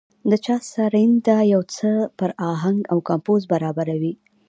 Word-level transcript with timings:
د 0.29 0.31
چا 0.45 0.55
سرېنده 0.71 1.37
يو 1.53 1.61
څه 1.75 1.89
پر 2.19 2.29
اهنګ 2.51 2.79
او 2.91 2.97
کمپوز 3.09 3.41
برابره 3.53 3.95
وي. 4.01 4.13